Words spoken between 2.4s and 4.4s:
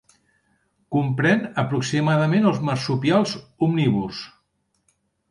els marsupials omnívors.